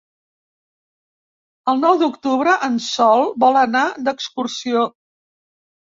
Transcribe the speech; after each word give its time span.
El 1.75 1.85
nou 1.85 2.01
d'octubre 2.01 2.57
en 2.71 2.81
Sol 2.89 3.25
vol 3.47 3.63
anar 3.67 3.87
d'excursió. 4.09 4.93